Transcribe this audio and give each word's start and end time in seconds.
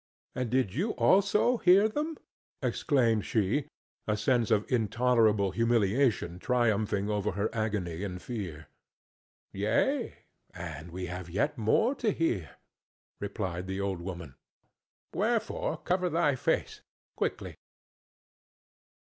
"And 0.33 0.49
did 0.49 0.73
you 0.73 0.93
also 0.95 1.57
hear 1.57 1.87
them?" 1.87 2.17
exclaimed 2.63 3.23
she, 3.23 3.65
a 4.07 4.17
sense 4.17 4.49
of 4.49 4.65
intolerable 4.67 5.51
humiliation 5.51 6.39
triumphing 6.39 7.07
over 7.07 7.33
her 7.33 7.53
agony 7.53 8.03
and 8.03 8.19
fear. 8.19 8.65
"Yea, 9.53 10.15
and 10.55 10.89
we 10.89 11.05
have 11.05 11.29
yet 11.29 11.55
more 11.55 11.93
to 11.93 12.09
hear," 12.09 12.55
replied 13.19 13.67
the 13.67 13.79
old 13.79 14.01
woman, 14.01 14.33
"wherefore 15.13 15.77
cover 15.77 16.09
thy 16.09 16.35
face 16.35 16.81
quickly." 17.15 17.53